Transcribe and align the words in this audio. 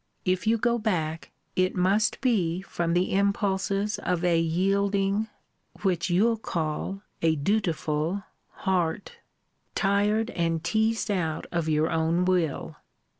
If 0.25 0.47
you 0.47 0.57
go 0.57 0.79
back, 0.79 1.31
it 1.55 1.75
must 1.75 2.21
be 2.21 2.63
from 2.63 2.95
the 2.95 3.13
impulses 3.13 3.99
of 3.99 4.23
a 4.23 4.39
yielding 4.39 5.27
(which 5.83 6.09
you'll 6.09 6.37
call, 6.37 7.03
a 7.21 7.35
dutiful) 7.35 8.23
heart, 8.65 9.19
tired 9.75 10.31
and 10.31 10.63
teased 10.63 11.11
out 11.11 11.45
of 11.51 11.69
your 11.69 11.91
own 11.91 12.25
will. 12.25 12.77